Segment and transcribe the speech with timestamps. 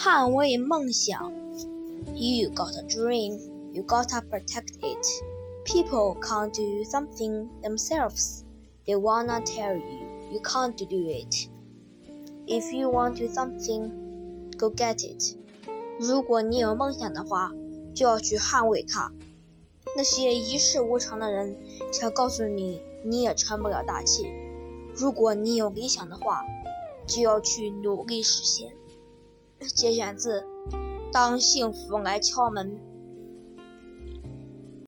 [0.00, 1.32] 捍卫梦想。
[2.14, 3.40] You got a dream,
[3.72, 5.06] you gotta protect it.
[5.64, 8.42] People can't do something themselves.
[8.86, 11.48] They wanna tell you you can't do it.
[12.46, 13.90] If you want to something,
[14.56, 15.36] go get it.
[15.98, 17.52] 如果你有梦想的话，
[17.94, 19.12] 就要去捍卫它。
[19.96, 21.56] 那些一事无成的人，
[21.92, 24.30] 想告诉你，你也成不了大器。
[24.94, 26.44] 如果你有理想的话，
[27.06, 28.72] 就要去努力实现。
[29.67, 30.41] 节选自
[31.11, 32.71] 《当幸福来敲门》。